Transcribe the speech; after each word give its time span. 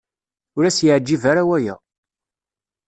Ur 0.57 0.63
as-yeɛjib 0.69 1.23
ara 1.31 1.43
waya. 1.49 1.75